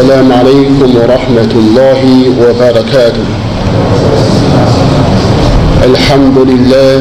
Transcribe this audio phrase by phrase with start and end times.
[0.00, 2.00] السلام عليكم ورحمة الله
[2.40, 3.26] وبركاته
[5.90, 6.96] الحمد لله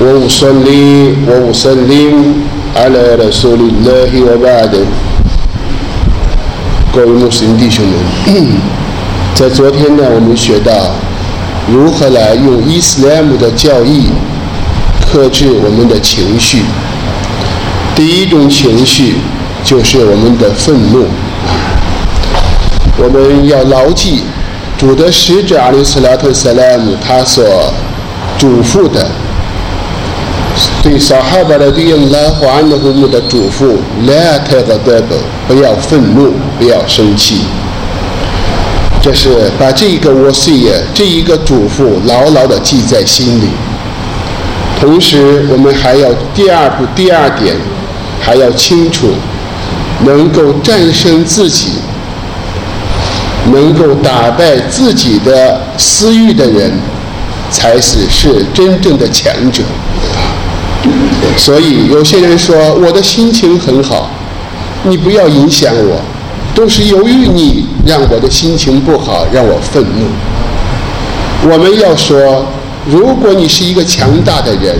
[0.00, 0.92] وأصلي
[1.28, 2.14] وأسلم
[2.76, 4.72] على رسول الله وبعد
[6.92, 7.96] 各位穆斯林弟兄们，
[9.34, 10.92] 在昨天呢，我们学到
[11.72, 14.10] 如何来用伊斯兰姆的教义
[15.00, 16.64] 克制我们的情绪。
[17.94, 19.14] 第一种情绪
[19.64, 21.06] 就是我们的愤怒。
[23.03, 24.21] 我们要牢记
[24.77, 27.43] 主的使者阿里斯拉特萨拉姆他所
[28.37, 29.07] 嘱咐的，
[30.83, 37.41] 对撒哈巴的对拉华安的父母的嘱咐：来太和德德，不要愤怒，不要生气。
[39.01, 43.47] 这是把这一个我岁耶这一个嘱咐牢牢的记在心里。
[44.79, 47.55] 同时，我们还要第二步、第二点，
[48.19, 49.07] 还要清楚，
[50.05, 51.73] 能够战胜自己。
[53.51, 56.71] 能够打败自己的私欲的人，
[57.49, 59.63] 才是是真正的强者。
[61.37, 64.09] 所以有些人说我的心情很好，
[64.83, 66.01] 你不要影响我，
[66.55, 70.05] 都是由于你让我的心情不好，让我愤怒。
[71.51, 72.45] 我们要说，
[72.85, 74.75] 如果你是一个强大的人，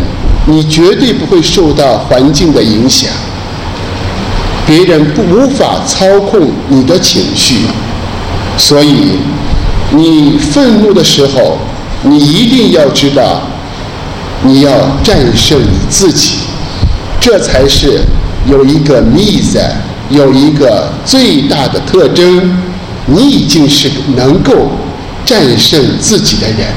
[0.45, 3.09] 你绝对不会受到环境的影响，
[4.65, 7.65] 别人不无法操控你的情绪。
[8.57, 9.17] 所以，
[9.91, 11.57] 你愤怒的时候，
[12.03, 13.41] 你一定要知道，
[14.43, 14.71] 你要
[15.03, 16.35] 战胜你自己，
[17.19, 18.03] 这才是
[18.45, 19.41] 有一个 m e
[20.09, 22.57] 有一个最大的特征，
[23.05, 24.71] 你已经是能够
[25.25, 26.67] 战胜自己的人。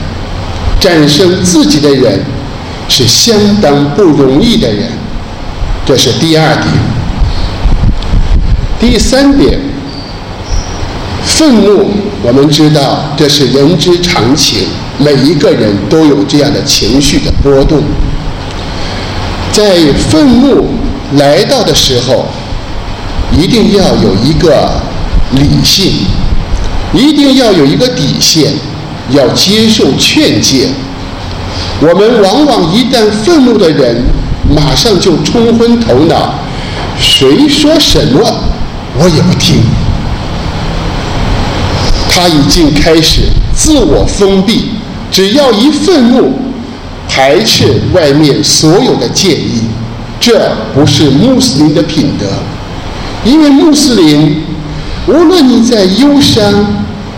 [0.81, 2.25] 战胜自己的人
[2.89, 4.89] 是相当不容易的人，
[5.87, 6.67] 这是第二点。
[8.79, 9.74] 第三点。
[11.25, 11.91] 愤怒，
[12.23, 17.83] 我们知道这是人之常情，每一个人都有这样的情绪的波动。
[19.53, 20.69] 在愤怒
[21.17, 22.27] 来到的时候，
[23.37, 24.71] 一定要有一个
[25.33, 26.07] 理性，
[26.93, 28.53] 一定要有一个底线，
[29.11, 30.69] 要接受劝诫。
[31.81, 34.03] 我们往往一旦愤怒的人，
[34.55, 36.35] 马上就冲昏头脑，
[37.01, 38.21] 谁说什么
[38.99, 39.57] 我也不听。
[42.15, 44.67] 他已经开始自我封闭，
[45.11, 46.31] 只要一愤怒，
[47.09, 49.63] 排斥外面所有的建议，
[50.21, 52.27] 这不是穆斯林的品德。
[53.25, 54.45] 因为穆斯林，
[55.09, 56.45] 无论你在忧伤、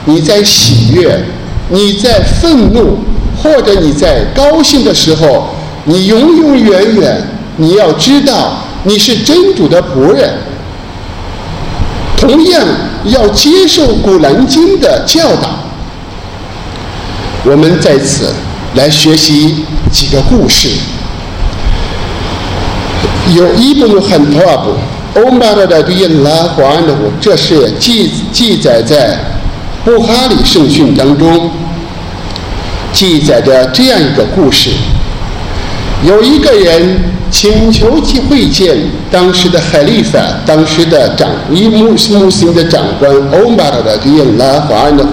[0.06, 1.22] 你在喜悦、
[1.68, 3.00] 你在愤怒，
[3.42, 5.48] 或者你在高兴的时候，
[5.84, 7.22] 你永永远远，
[7.58, 10.38] 你要知道你是真主的仆人。
[12.16, 12.62] 同样
[13.06, 15.50] 要接受《古兰经》的教导。
[17.44, 18.33] 我们在此
[18.75, 20.69] 来学习几个故事。
[23.34, 24.75] 有伊布鲁罕托阿布
[25.15, 29.19] 欧玛的对应拉华安的，这是记记载在
[29.84, 31.50] 布哈里圣训当中，
[32.93, 34.71] 记载着这样一个故事：
[36.04, 37.16] 有一个人。
[37.28, 38.76] 请求去会见
[39.10, 45.10] 当时的海利法，当时的长伊穆穆斯的长官欧玛尔的对应拉华安的虎。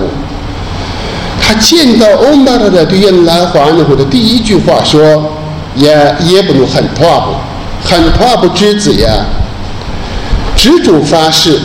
[1.42, 5.02] 他见到欧玛尔的对应拉华安的虎的第一句话说
[5.76, 5.90] ：“也
[6.22, 9.26] 也不能很托布，很托布之子呀，
[10.56, 11.60] 执主发誓，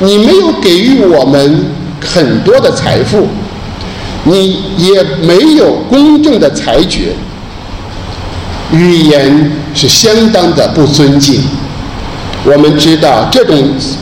[0.00, 1.64] 你没有给予我们
[1.98, 3.26] 很多的财富，
[4.24, 7.14] 你也没有公正的裁决。”
[8.74, 11.40] 语言是相当的不尊敬。
[12.44, 13.56] 我们知道这种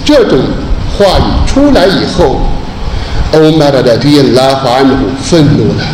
[0.04, 0.38] 这种
[0.98, 2.40] 话语出来以后，
[3.32, 5.84] 欧玛尔的对拉法姆愤怒了。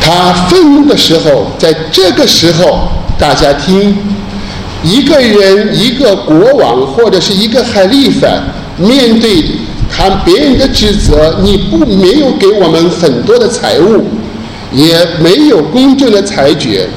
[0.00, 2.88] 他愤怒的时候，在这个时候，
[3.18, 3.96] 大家听，
[4.82, 8.28] 一个人一个国王或者是一个海利法，
[8.76, 9.44] 面对
[9.88, 14.04] 他别人的指责，你不没有给我们很多的财物，
[14.72, 16.88] 也没有公正的裁决。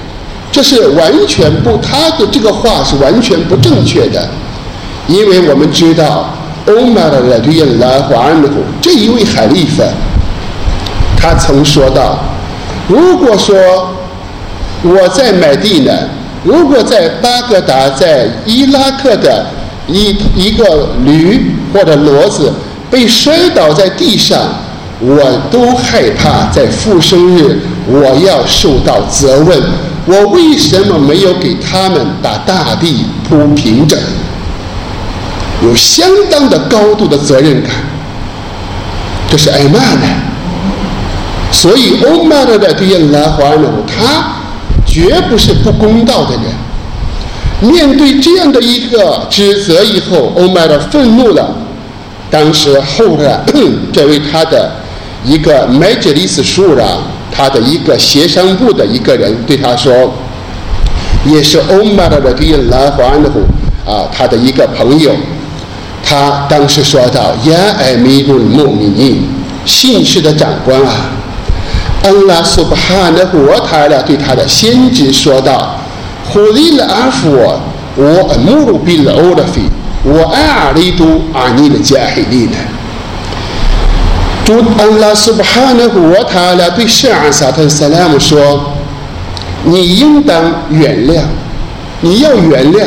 [0.55, 4.25] 这是完全不，他的这个话是完全不正确的，
[5.05, 6.33] 因为我们知道
[6.67, 8.47] 欧玛的拉迪拉华安的
[8.81, 9.83] 这一位海利法，
[11.17, 12.17] 他曾说到，
[12.87, 13.53] 如果说
[14.81, 15.91] 我在买地呢，
[16.45, 19.47] 如果在巴格达，在伊拉克的
[19.87, 22.53] 一一个驴或者骡子
[22.89, 24.39] 被摔倒在地上，
[25.01, 25.19] 我
[25.51, 27.59] 都害怕在复生日
[27.89, 29.61] 我要受到责问。
[30.05, 33.99] 我为什么没有给他们把大地铺平整？
[35.63, 37.71] 有相当的高度的责任感。
[39.29, 40.07] 这是艾曼的，
[41.51, 44.35] 所以欧曼的对于拉华呢，他
[44.85, 46.43] 绝不是不公道的人。
[47.61, 51.55] 面对这样的一个指责以后，欧麦尔愤怒了。
[52.29, 53.39] 当时后来
[53.93, 54.71] 这位他的
[55.23, 56.85] 一个麦吉里斯书长，
[57.35, 60.13] 他的一个协商部的一个人对他说，
[61.25, 63.29] 也是欧麦尔的对拉华呢
[63.85, 65.11] 啊，他的一个朋友。
[66.07, 69.21] 他当时说道：“呀，艾米鲁穆米尼，
[69.65, 71.09] 信士的长官啊，
[72.03, 75.75] 安拉苏巴哈的国台了，对他的先知说道
[76.29, 77.59] ：‘胡里了阿夫，
[77.95, 79.63] 我穆鲁比了欧拉菲，
[80.03, 82.57] 我阿里都阿尼的加黑利呢。’
[84.45, 88.73] 主安拉苏巴哈的国台了，对圣安萨特萨拉姆说
[89.65, 91.23] ：‘你应当原谅，
[92.01, 92.85] 你要原谅。’”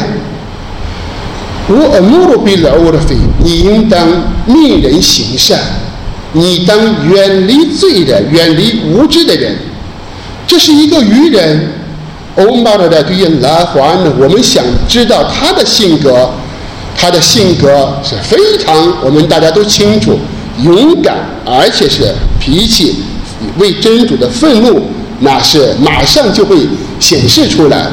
[1.67, 4.07] 我阿穆鲁比了欧的非，你应当
[4.47, 5.59] 命人行善，
[6.33, 6.79] 你当
[7.09, 9.59] 远离罪人，远离无知的人。
[10.47, 11.73] 这是一个愚人。
[12.37, 16.31] 欧玛的对于拉华呢，我们想知道他的性格，
[16.97, 20.21] 他的性格是非常，我们大家都清楚，
[20.63, 22.97] 勇敢，而且是脾气，
[23.59, 24.83] 为真主的愤怒，
[25.21, 26.57] 那是马上就会
[26.99, 27.87] 显示出来。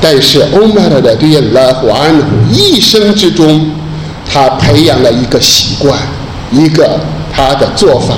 [0.00, 2.14] 但是欧麦尔的对拉胡安
[2.50, 3.70] 一生之中，
[4.26, 5.98] 他培养了一个习惯，
[6.50, 6.98] 一个
[7.32, 8.14] 他的做法，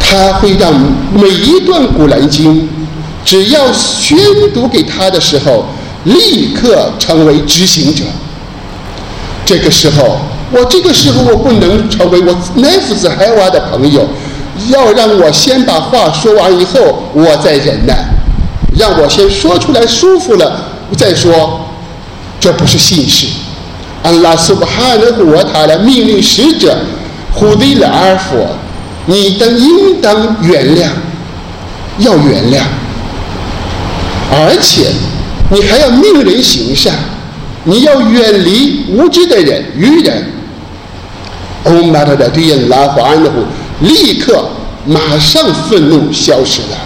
[0.00, 0.72] 他会让
[1.12, 2.68] 每一段古兰经，
[3.24, 4.16] 只要宣
[4.54, 5.66] 读给他的时候，
[6.04, 8.04] 立刻成为执行者。
[9.44, 10.18] 这个时候，
[10.52, 14.06] 我这个时候我不能成为我奈夫子海娃的朋友，
[14.68, 18.04] 要让我先把话说完以后，我再忍耐。
[18.76, 21.60] 让我先说出来舒服了再说，
[22.40, 23.28] 这不是信誓。
[24.02, 26.76] 安拉苏巴哈的我他的命令使者
[27.32, 28.48] 胡迪勒尔佛，
[29.06, 30.88] 你等应当原谅，
[31.98, 32.62] 要原谅，
[34.30, 34.88] 而且
[35.50, 36.92] 你还要命人行善，
[37.62, 40.33] 你要远离无知的人愚人。
[41.64, 43.44] 欧玛特的对应拉华安的呼，
[43.86, 44.44] 立刻
[44.86, 46.78] 马上愤怒消失了。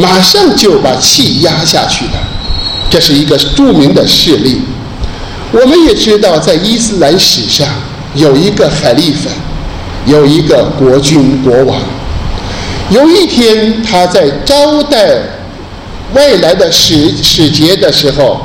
[0.00, 2.12] 马上就把气压下去了，
[2.90, 4.60] 这是一个著名的事例。
[5.52, 7.68] 我们也知道，在伊斯兰史上
[8.14, 9.32] 有一个海利芬，
[10.06, 11.80] 有一个国君国王。
[12.90, 15.16] 有一天，他在招待
[16.12, 18.44] 外来的使使节的时候，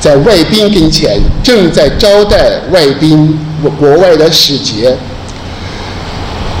[0.00, 3.38] 在外宾跟前正在招待外宾
[3.78, 4.96] 国外的使节。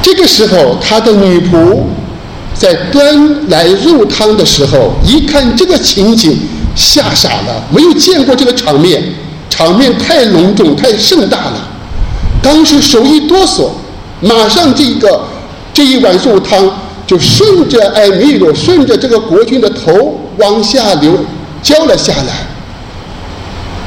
[0.02, 1.80] 这个时候，他的女仆。
[2.54, 6.36] 在端来入汤的时候，一看这个情景，
[6.74, 9.00] 吓傻了，没有见过这个场面，
[9.48, 11.68] 场面太隆重、太盛大了。
[12.42, 13.68] 当时手一哆嗦，
[14.20, 15.20] 马上这个
[15.72, 16.68] 这一碗肉汤
[17.06, 21.16] 就顺着艾米罗，顺着这个国君的头往下流，
[21.62, 22.44] 浇了下来。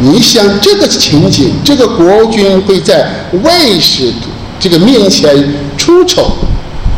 [0.02, 3.08] 你想这个情景，这个国君会在
[3.44, 4.12] 外使
[4.60, 6.32] 这个面前出丑？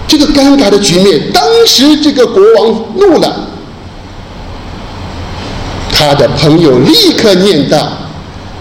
[0.08, 3.48] 这个尴尬的局面，当时这个国王怒了，
[5.92, 7.92] 他的朋友立刻念道：“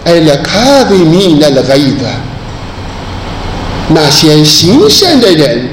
[0.03, 0.59] 哎了，卡
[0.89, 2.05] 维米那了个意思，
[3.89, 5.69] 那些行善的人，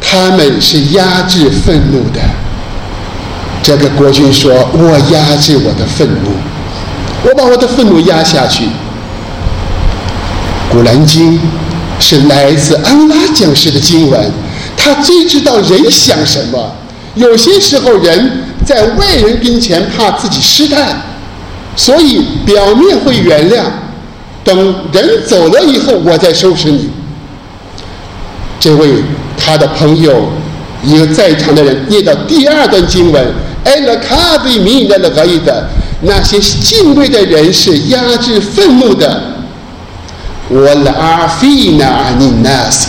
[0.00, 2.20] 他们是压制愤怒的。”
[3.62, 6.30] 这个国君说：“我压制我的愤怒，
[7.24, 8.64] 我把我的愤怒压下去。”
[10.70, 11.38] 古兰经
[12.00, 14.30] 是来自安拉讲师的经文。
[14.76, 16.72] 他最知道人想什么。
[17.14, 20.96] 有些时候，人在外人跟前怕自己失态，
[21.76, 23.64] 所以表面会原谅，
[24.42, 26.90] 等人走了以后，我再收拾你。
[28.58, 28.94] 这位
[29.36, 30.30] 他的朋友，
[30.82, 33.24] 一个在场的人念到第二段经文
[33.64, 35.68] ：“艾勒卡比米的那个意的，
[36.02, 39.34] 那些敬畏的人是压制愤怒的。”
[40.48, 42.88] 我拉菲纳尼纳斯。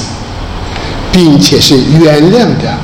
[1.15, 2.75] 并且是原谅的，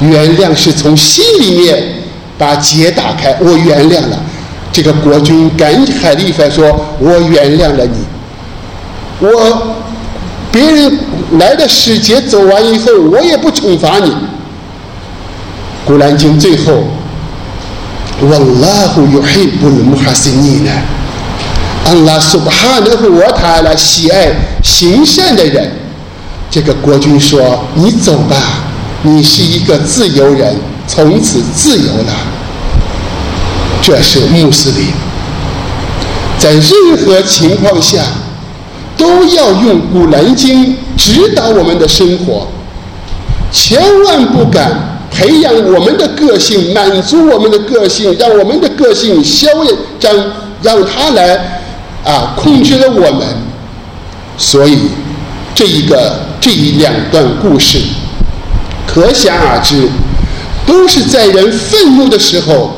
[0.00, 2.02] 原谅是从心里面
[2.38, 3.36] 把结打开。
[3.42, 4.18] 我原谅了
[4.72, 6.64] 这个国君，赶紧海利法说
[6.98, 7.98] ：“我原谅了你。”
[9.20, 9.76] 我
[10.50, 10.98] 别人
[11.32, 14.10] 来的使节走完以后，我也不惩罚你。
[15.84, 16.84] 古兰经最后
[18.22, 20.68] ，Wallahu yuhibbul muhsinin，
[21.84, 24.30] 安拉苏巴哈的和我塔拉喜爱
[24.62, 25.72] 行善的人。
[26.50, 28.36] 这个国君说：“你走吧，
[29.02, 30.56] 你是一个自由人，
[30.86, 32.12] 从此自由了。”
[33.82, 34.86] 这是穆斯林。
[36.38, 38.02] 在任何情况下，
[38.96, 42.48] 都要用《古兰经》指导我们的生活，
[43.52, 44.87] 千万不敢
[45.18, 49.48] 培养我们的个性，满足我们的个性，让我们的个性消
[49.98, 50.14] 张，
[50.62, 51.60] 让他来
[52.04, 53.26] 啊控制了我们。
[54.36, 54.78] 所以，
[55.56, 57.80] 这一个这一两段故事，
[58.86, 59.88] 可想而知，
[60.64, 62.76] 都是在人愤怒的时候，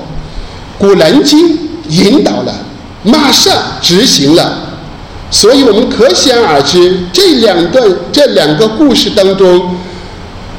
[0.80, 1.38] 《古兰经》
[1.88, 2.54] 引导了。
[3.02, 4.78] 马上执行了，
[5.30, 9.76] 所以我们可想而知，这两段这两个故事当中，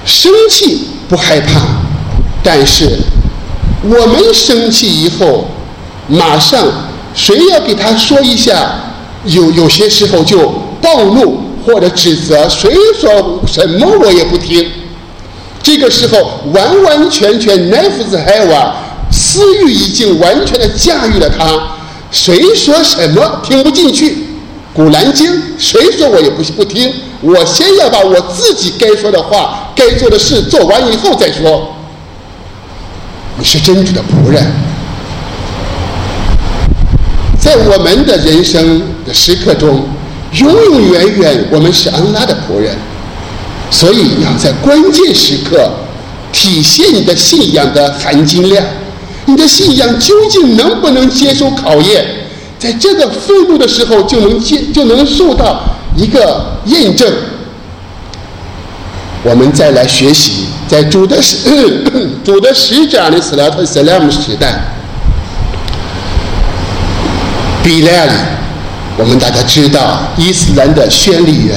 [0.05, 1.59] 生气不害怕，
[2.41, 2.97] 但是
[3.83, 5.45] 我们生气以后，
[6.07, 6.65] 马上
[7.13, 8.75] 谁要给他说一下，
[9.25, 10.47] 有有些时候就
[10.81, 14.65] 暴怒或者指责，谁说什么我也不听。
[15.61, 18.73] 这个时候完完全全奈夫子海瓦
[19.11, 21.75] 私欲已经完全的驾驭了他。
[22.09, 24.11] 谁说什么听不进去，
[24.73, 26.89] 《古兰经》谁说我也不不听。
[27.21, 31.75] 我先要把我自己该说的话、该做的事做完以后再说。
[33.37, 34.45] 你是真主的仆人，
[37.39, 39.87] 在我们的人生的时刻中，
[40.33, 42.75] 永永远远我们是安拉的仆人。
[43.69, 45.71] 所以要在关键时刻
[46.33, 48.65] 体现你的信仰的含金量。
[49.25, 52.05] 你的信仰究竟能不能接受考验？
[52.59, 55.63] 在这个愤怒的时候，就能接就能受到
[55.95, 57.11] 一个验证。
[59.23, 61.85] 我们再来学习，在主的使
[62.25, 64.53] 主的使者的斯拉特斯拉姆时代，
[67.63, 68.13] 比莱里，
[68.97, 71.55] 我们大家知道伊斯兰的宣礼员，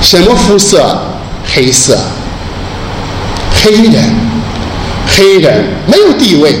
[0.00, 0.98] 什么肤色？
[1.54, 1.98] 黑色，
[3.62, 4.26] 黑人。
[5.08, 6.52] 黑人没有地位，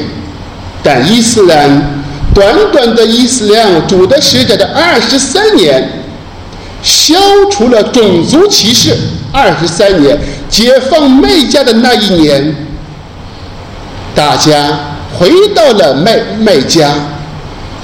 [0.82, 1.95] 但伊斯兰
[2.36, 5.90] 短短的伊斯兰主的使者的二十三年，
[6.82, 7.14] 消
[7.50, 8.94] 除了种族歧视。
[9.32, 12.54] 二十三年解放麦加的那一年，
[14.14, 14.78] 大家
[15.18, 16.94] 回到了麦麦加，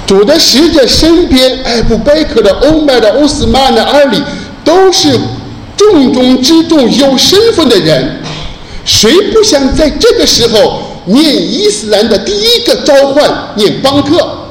[0.05, 4.21] 主的使者身边，艾布拜克的、欧麦的、欧斯曼的、阿里，
[4.63, 5.19] 都是
[5.75, 8.19] 重中之重、有身份的人。
[8.85, 14.41] 谁不想在这个时候念伊斯兰的第一个召唤，念邦克？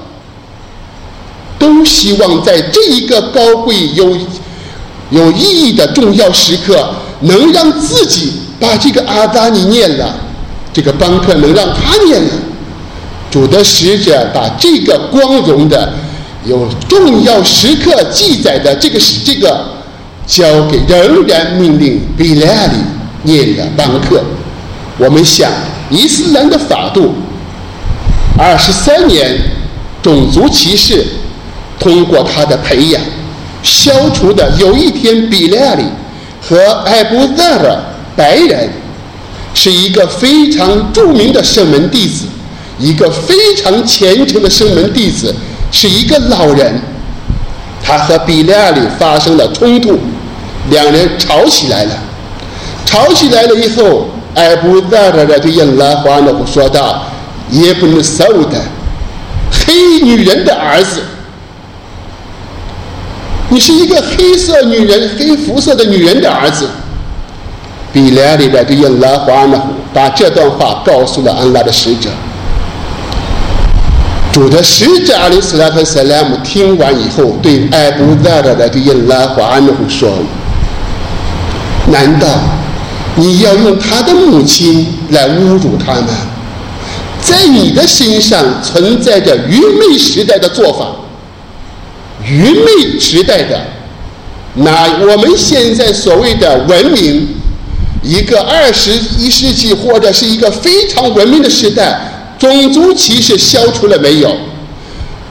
[1.62, 4.18] 都希望在这一个高贵、有
[5.10, 10.12] 有意义的重要时刻，能让自己把这个阿达尼念了，
[10.72, 12.30] 这个邦克能让他念了。
[13.30, 15.94] 主的使者把这个光荣的、
[16.44, 19.64] 有重要时刻记载的这个这个
[20.26, 22.72] 交给，仍然命令比莱里。
[23.24, 24.20] 念的邦克，
[24.98, 25.48] 我们想
[25.88, 27.14] 伊斯兰的法度，
[28.36, 29.38] 二十三年
[30.02, 31.06] 种族歧视，
[31.82, 33.02] 通过他的培养，
[33.60, 35.82] 消除的有一天比利亚里
[36.40, 37.76] 和艾布扎尔
[38.14, 38.70] 白人，
[39.52, 42.26] 是一个非常著名的圣门弟子，
[42.78, 45.34] 一个非常虔诚的圣门弟子，
[45.72, 46.80] 是一个老人，
[47.82, 49.98] 他和比利亚里发生了冲突，
[50.70, 51.90] 两人吵起来了。
[52.86, 57.02] 吵起来了以后，艾布扎尔的对印拉话呢说道
[57.50, 58.60] ：“也不能收的，
[59.50, 61.02] 黑女人的儿子，
[63.52, 66.66] 你是一个黑色女人、黑肤色的女人的儿子。”
[67.92, 72.08] 比莱里的对印拉话呢，把这段话告诉了安拉的使者。
[74.32, 80.10] 主的使者阿里斯拉特塞拉姆听完以后，对艾布扎尔的对印拉话呢说
[81.92, 82.26] ：“难道？”
[83.14, 86.06] 你要用他的母亲来侮辱他们，
[87.20, 90.86] 在你的身上存在着愚昧时代的做法，
[92.26, 93.60] 愚昧时代的，
[94.54, 97.28] 那我们现在所谓的文明，
[98.02, 104.34] 一个二十一世纪或者是一个非常文明的时代，种族歧视消除了没有？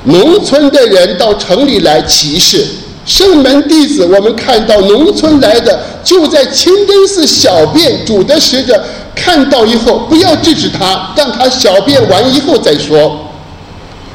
[0.05, 2.65] 农村的人到城里来歧视。
[3.03, 8.83] 圣门弟子，我们看到农村来的，就在清真寺小便，主的使者
[9.15, 13.27] 看到以后，不要制止他，让他小便完以后再说。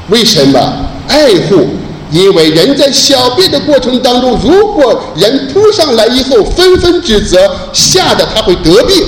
[0.09, 0.73] 为什么？
[1.07, 1.67] 爱护，
[2.09, 7.37] 因为人在小便的过程当中，如果人扑上来以后，纷纷指责，
[7.73, 9.03] 吓得他会得病。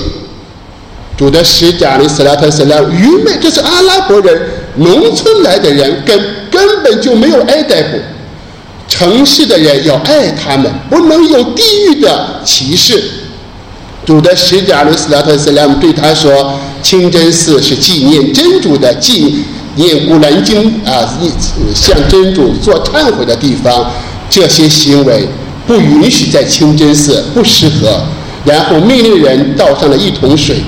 [1.16, 4.42] 主的使者的斯拉特斯拉愚昧，这是阿拉伯人，
[4.76, 6.18] 农村来的人根
[6.50, 8.00] 根本就没有爱戴过。
[8.88, 13.02] 城市的人要爱他们，不能有地域的歧视。
[14.04, 19.44] 主的使者阿鲁斯拉特斯拉姆对他说：“清真寺是纪念真主的纪念
[19.80, 21.08] 念古兰经啊，
[21.74, 23.90] 向真主做忏悔的地方，
[24.28, 25.26] 这些行为
[25.66, 27.98] 不允许在清真寺，不适合。
[28.44, 30.62] 然后命令人倒上了一桶水。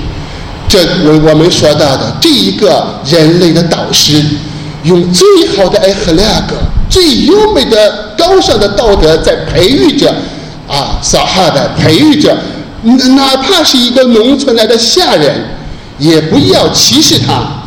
[0.67, 4.23] 这我我们说到的这一个人类的导师，
[4.83, 6.55] 用最好的埃赫拉格、
[6.89, 10.09] 最优美的高尚的道德在培育着
[10.67, 12.35] 啊，撒哈的培育着，
[12.81, 15.45] 哪怕是一个农村来的下人，
[15.99, 17.62] 也不要歧视他。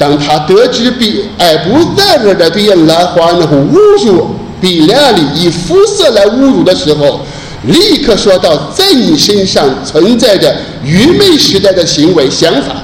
[0.00, 3.76] 当他得知比艾布在尔的对拉花那个侮
[4.06, 7.20] 辱比拉里以肤色来侮辱的时候，
[7.64, 12.76] 立刻说到在你身上存在着愚昧时代的行为想法。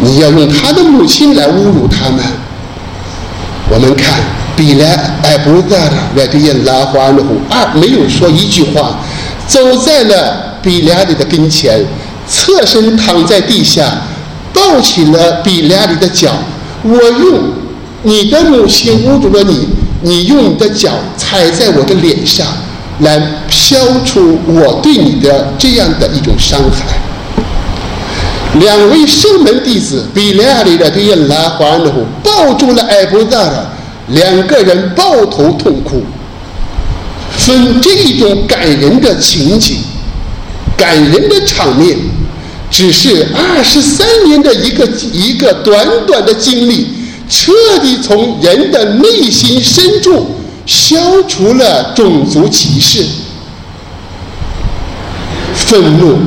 [0.00, 2.24] 你要用他的母亲来侮辱他们。
[3.70, 4.14] 我们看
[4.56, 4.86] 比拉
[5.22, 8.98] 艾布在尔来对拉花那个二没有说一句话，
[9.46, 11.84] 走在了比利亚里的跟前，
[12.26, 13.84] 侧身躺在地下。
[14.54, 16.30] 抱起了比利亚里的脚，
[16.82, 17.40] 我用
[18.04, 19.68] 你的母亲侮辱了你，
[20.02, 22.46] 你用你的脚踩在我的脸上，
[23.00, 23.20] 来
[23.50, 26.96] 消除我对你的这样的一种伤害。
[28.60, 33.66] 两位圣门弟子比利亚里的对拉华安努抱住了艾布扎尔，
[34.08, 36.04] 两个人抱头痛哭。
[37.36, 39.78] 分这一种感人的情景，
[40.76, 41.98] 感人的场面。
[42.76, 46.88] 只是二十三年的一个一个短短的经历，
[47.30, 50.26] 彻底从人的内心深处
[50.66, 50.96] 消
[51.28, 53.06] 除了种族歧视、
[55.54, 56.18] 愤怒，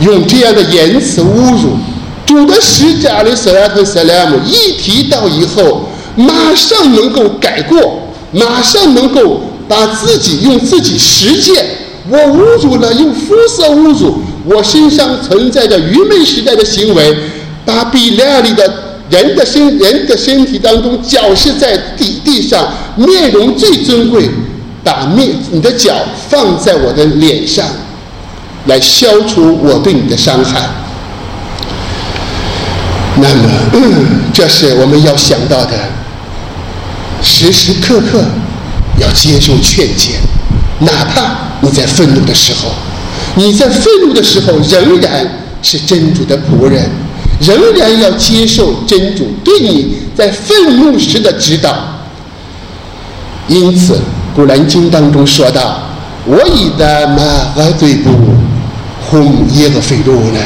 [0.00, 1.76] 用这样的言辞侮辱
[2.24, 11.62] 主的使者阿里·斯拉特·萨拉姆，一提到以后，马上能够改过，马上能够把自己用自己实践，
[12.08, 14.22] 我侮辱了，用肤色侮辱。
[14.44, 17.16] 我身上存在着愚昧时代的行为，
[17.64, 18.72] 把比利亚里的
[19.08, 24.28] 人的身人的身体当中，脚是在地地上，面容最尊贵，
[24.82, 25.94] 把面你的脚
[26.28, 27.64] 放在我的脸上，
[28.66, 30.60] 来消除我对你的伤害。
[33.16, 33.48] 那么，
[34.32, 35.72] 这是我们要想到的，
[37.22, 38.24] 时时刻刻
[38.98, 40.12] 要接受劝诫，
[40.80, 42.72] 哪怕你在愤怒的时候。
[43.34, 45.26] 你在愤怒的时候，仍然
[45.62, 46.90] 是真主的仆人，
[47.40, 51.74] 仍然要接受真主对你在愤怒时的指导。
[53.48, 53.94] 因此，
[54.34, 55.80] 《古兰经》当中说道
[56.24, 57.22] ：“我以的马
[57.54, 58.10] 和嘴部
[59.08, 60.38] 轰耶和菲路呢？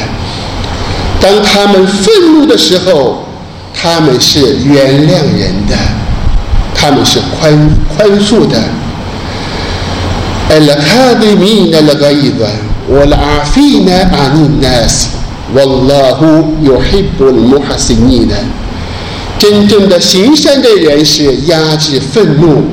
[1.19, 3.27] 当他们愤怒的时候，
[3.73, 5.75] 他们是原谅人的，
[6.73, 8.57] 他们是宽宽恕的。”
[10.49, 10.73] 哎，那
[12.87, 13.05] 他的命那那个意思。
[13.05, 15.09] 我了阿菲呢阿尼纳斯，
[15.53, 18.35] 我拉呼有黑布的穆哈斯尼呢。
[19.37, 22.63] 真正的行善的人是压制愤怒，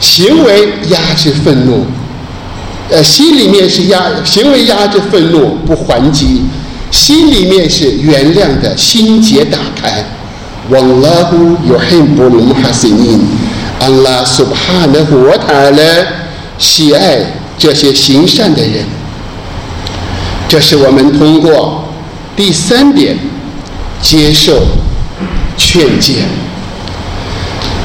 [0.00, 1.86] 行为压制愤怒，
[2.90, 6.42] 呃，心里面是压行为压制愤怒不还击，
[6.90, 10.04] 心里面是原谅的心结打开。
[10.68, 13.16] 我拉呼有黑布的穆哈斯尼，
[13.78, 15.82] 安拉苏哈的活塔呢，
[16.58, 17.18] 喜爱
[17.56, 18.84] 这些行善的人。
[20.48, 21.84] 这是我们通过
[22.34, 23.16] 第三点
[24.00, 24.62] 接受
[25.56, 26.22] 劝诫。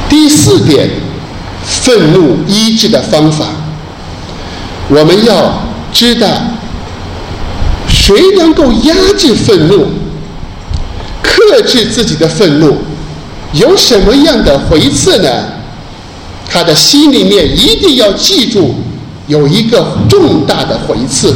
[0.09, 0.89] 第四点，
[1.65, 3.47] 愤怒医治的方法。
[4.89, 6.27] 我们要知道，
[7.89, 9.87] 谁能够压制愤怒、
[11.21, 12.77] 克制自己的愤怒，
[13.53, 15.29] 有什么样的回赐呢？
[16.47, 18.75] 他的心里面一定要记住，
[19.27, 21.35] 有一个重大的回赐。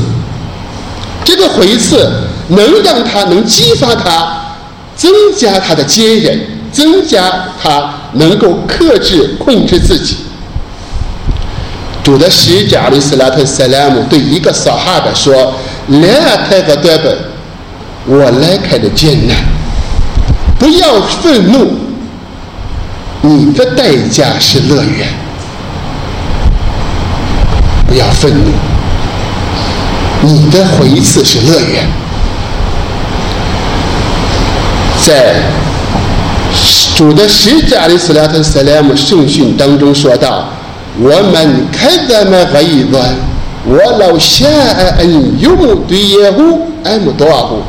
[1.28, 2.10] 这个回赐
[2.48, 4.56] 能让他能激发他，
[4.96, 6.40] 增加他的坚韧，
[6.72, 7.30] 增加
[7.62, 10.16] 他能够克制控制自己。
[12.02, 15.54] 主的使者阿里斯拉特塞拉姆对一个撒哈的说
[16.02, 17.18] ：“来开个德本，
[18.06, 19.36] 我来开的艰难，
[20.58, 21.74] 不要愤怒，
[23.24, 25.10] 你的代价是乐园，
[27.86, 28.52] 不要愤怒。”
[30.28, 31.88] 你的回赐是乐园，
[35.06, 35.36] 在
[36.98, 40.50] 主的使者阿里斯拉特塞莱姆圣训当中说道
[41.00, 43.16] ：“我们开咱们合一端，
[43.64, 44.52] 我老想
[44.98, 47.62] 恩有木对耶户爱木多户，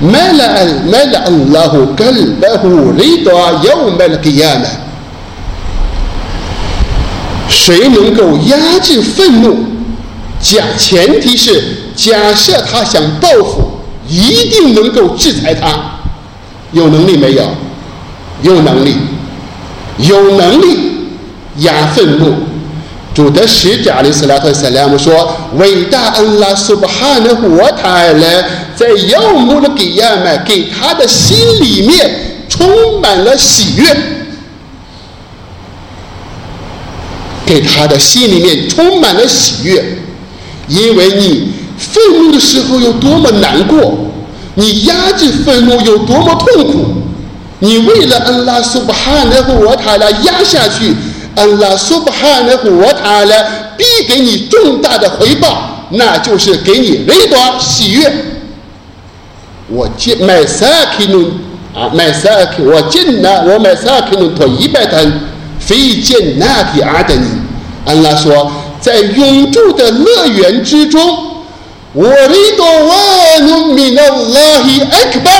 [0.00, 4.66] 买了恩买了恩拉户跟白户里多又买了给亚呢？
[7.46, 9.66] 谁能够压制愤怒？
[10.40, 15.96] 假前提是。”假设他想报复，一定能够制裁他。
[16.72, 17.42] 有能力没有？
[18.42, 18.94] 有能力，
[19.96, 20.78] 有能力
[21.58, 22.34] 压愤怒。
[23.14, 28.44] 主的使者阿里斯拉特塞拉姆说：“伟大恩拉苏巴哈的活塔勒
[28.76, 33.96] 在耀目的给亚麦给他的心里面充满了喜悦，
[37.46, 39.82] 给他的心里面充满了喜悦，
[40.68, 43.94] 因为你愤怒的时候有多么难过，
[44.54, 46.86] 你压制愤怒有多么痛苦，
[47.60, 50.94] 你为了安拉苏巴哈的活塔勒压下去。”
[51.36, 58.10] 安拉苏巴哈的活塔勒必给你重大的回报，那就是给你雷多喜悦。
[59.68, 61.28] 我见买萨克努
[61.74, 65.12] 啊，买萨克，我见那我买萨克努托一百单，
[65.58, 67.26] 非见那提阿德尼。
[67.84, 71.00] 安拉说，在永驻的乐园之中，
[71.96, 74.02] 我雷多万努米那
[74.34, 75.30] 拉希艾克巴。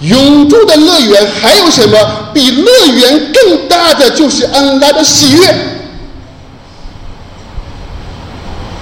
[0.00, 1.96] 永驻的乐园还有什么
[2.34, 4.10] 比乐园更大的？
[4.10, 5.54] 就是安拉的喜悦。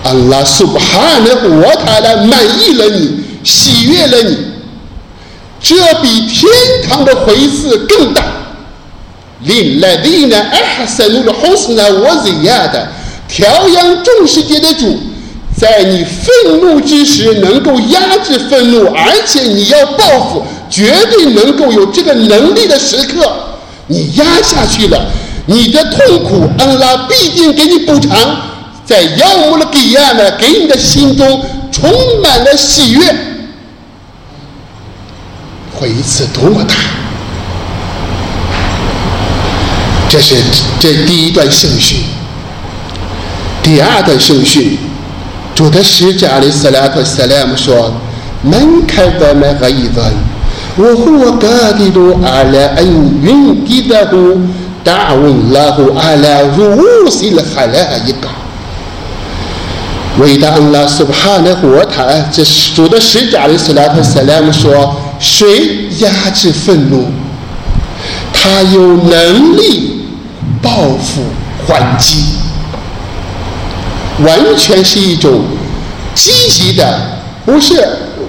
[0.02, 4.38] 安拉苏巴哈的活塔来满意了你，喜悦了你，
[5.60, 6.50] 这比天
[6.88, 8.22] 堂的回赐更大。
[9.40, 12.88] 令来的呢，阿哈努的后世呢，我怎样的
[13.28, 14.98] 调养众世界的主，
[15.58, 20.44] 在你愤怒之时能够压制愤怒，而且你要报复。
[20.70, 23.26] 绝对能够有这个能力的时刻，
[23.86, 25.06] 你压下去了，
[25.46, 28.36] 你的痛苦，安拉必定给你补偿，
[28.84, 31.42] 在妖魔的给亚呢，给你的心中
[31.72, 31.90] 充
[32.22, 33.02] 满了喜悦，
[35.74, 36.74] 回次多么大！
[40.10, 40.36] 这是
[40.78, 41.98] 这第一段圣训，
[43.62, 44.76] 第二段圣训，
[45.58, 47.92] 主的使者阿里斯拉克萨拉姆说
[48.48, 50.08] ：“门开的那个一段。”
[50.78, 54.40] 我和我哥的都阿拉恩云给的都
[54.84, 58.28] 大问拉胡阿拉如西的哈拉一个。
[60.20, 62.44] 伟大安拉苏巴哈的活塔，这
[62.76, 67.10] 主的使者的斯拉特斯拉姆说：谁压制愤怒，
[68.32, 70.06] 他有能力
[70.62, 70.70] 报
[71.02, 71.22] 复
[71.66, 72.37] 还击，
[74.24, 75.42] 完全是一种
[76.14, 77.00] 积极的，
[77.44, 77.86] 不是。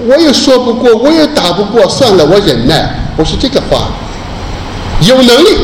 [0.08, 2.90] 我也说不过，我也打不过，算了，我忍耐。
[3.18, 3.90] 不是这个话，
[5.02, 5.58] 有能力，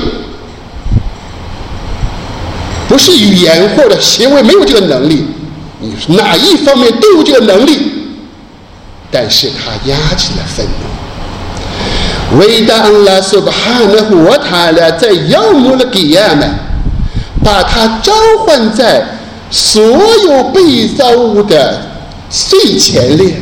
[2.89, 5.25] 不是语言或者行为没有这个能力，
[5.79, 7.79] 你哪一方面都有这个能力，
[9.09, 12.39] 但是他压制了愤怒。
[12.39, 16.49] 伟大安拉苏巴哈的活塔了，在妖魔的给亚们，
[17.41, 18.11] 把他召
[18.45, 19.01] 唤在
[19.55, 21.81] 所有被造物的
[22.29, 23.35] 最前列。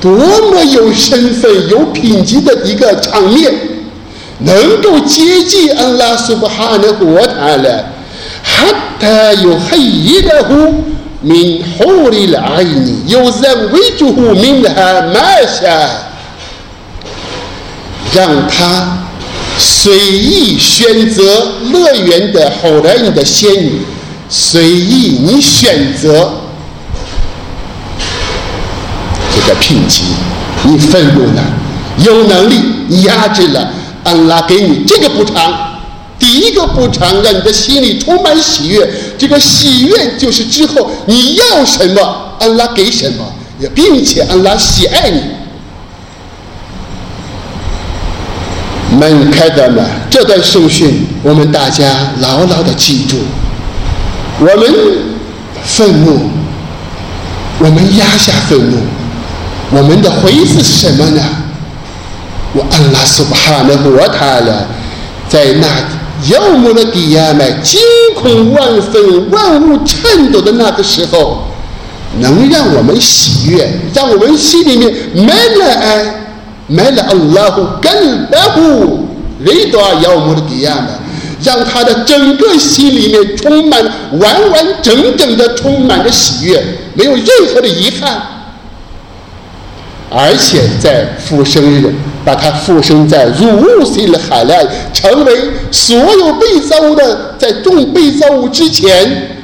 [0.00, 3.52] 多么有身份、有品级的一个场面，
[4.40, 7.84] 能够接近安拉苏巴哈的国塔了，
[8.42, 8.66] 哈
[8.98, 10.74] 他有黑衣的乎，
[11.20, 15.88] 明后里来你，有人为主乎明哈埋下，
[18.12, 19.06] 让他
[19.56, 23.80] 随意选择乐园的后来你的仙女，
[24.28, 26.32] 随意你选择。
[29.34, 30.02] 这个聘级，
[30.64, 31.42] 你愤怒了，
[31.98, 33.70] 有能力压制了，
[34.02, 35.78] 安拉给你这个补偿。
[36.18, 43.24] 第一个补偿让你的心里充满喜悦，这个喜悦就是之后你要什么，安拉给什么，
[43.74, 45.20] 并且安拉喜爱你。
[48.98, 53.18] 门开的门，这段圣训我们大家牢牢的记住。
[54.38, 54.74] 我们
[55.64, 56.20] 愤怒，
[57.58, 58.76] 我们压下愤怒。
[59.70, 61.22] 我们的回赐是什么呢？
[62.52, 64.66] 我安拉苏巴哈的活他了，
[65.28, 65.66] 在那
[66.30, 67.80] 耀目的底下呢，惊
[68.14, 71.42] 恐万分、万物颤抖的那个时候，
[72.20, 76.14] 能让我们喜悦，让我们心里面满了爱，
[76.68, 79.06] 满了安拉呼跟巴呼，
[79.40, 80.88] 雷多耀目的底下呢，
[81.46, 83.80] 让他的整个心里面充满
[84.18, 86.60] 完完整整的充满着喜悦，
[86.94, 88.20] 没有任何的遗憾。
[90.10, 95.36] 而且在复生日，把他复生在如西的海来，成为
[95.70, 99.38] 所有被造物的，在众被造物之前，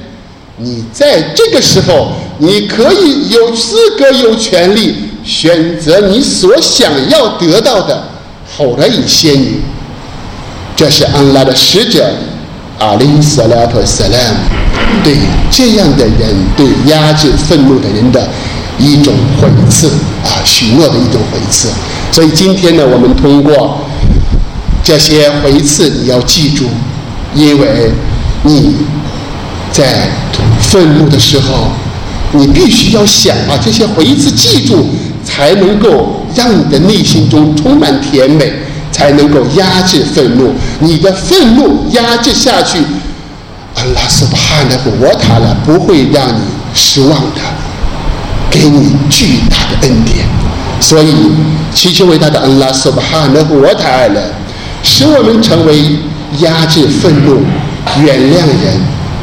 [0.57, 8.03] 你在这个时候，你可以有资格、有权利选择你所想要得到的
[8.57, 9.61] 后来一仙女。
[10.77, 12.15] 这是安拉的使者
[12.79, 14.37] 阿里·萨拉特·萨拉姆
[15.05, 15.17] 对
[15.51, 18.29] 这样的人，对压制愤怒的人的。
[18.79, 19.87] 一种回赐
[20.25, 21.69] 啊，许诺的一种回赐。
[22.11, 23.79] 所以今天呢，我们通过
[24.83, 26.65] 这些回次，你要记住，
[27.35, 27.93] 因为
[28.43, 28.75] 你
[29.71, 30.09] 在
[30.59, 31.69] 愤怒的时候，
[32.33, 34.89] 你必须要想啊，这些回次记住，
[35.23, 38.53] 才能够让你的内心中充满甜美，
[38.93, 40.53] 才能够压制愤怒。
[40.79, 42.79] 你的愤怒压制下去，
[43.75, 46.43] 阿拉斯巴哈的我塔了不会让你
[46.75, 47.41] 失望的，
[48.51, 50.19] 给你巨大的恩典。
[50.81, 51.15] 所以，
[51.75, 54.21] 祈求伟大的安拉斯巴哈纳胡瓦塔尔了，
[54.83, 55.97] 使我们成为
[56.41, 57.41] 压制愤怒、
[58.03, 58.81] 原谅人，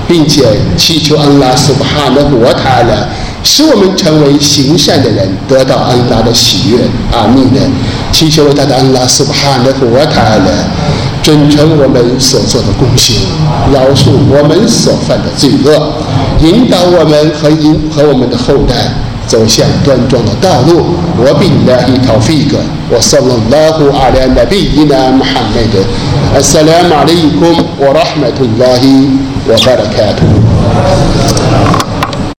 [0.08, 0.46] 并且
[0.78, 3.10] 祈求安拉斯巴哈纳胡瓦塔尔了，
[3.44, 6.78] 使我们成为行善的人，得到安拉的喜悦。
[7.12, 7.60] 阿弥的，
[8.13, 10.51] 祈求伟大的安拉苏巴哈纳胡瓦塔尔了，
[11.23, 13.17] 尊称我们所做的贡献，
[13.73, 15.93] 饶恕我们所犯的罪恶，
[16.41, 18.75] 引导我们和引和我们的后代。
[19.27, 20.85] 走向端庄的道路。
[21.17, 22.59] 我比拉伊陶菲格，
[22.91, 25.81] 我萨拉拉胡阿拉纳比伊纳穆罕默德。
[26.37, 28.83] السلام عليكم ورحمة الله
[29.49, 31.38] وبركاته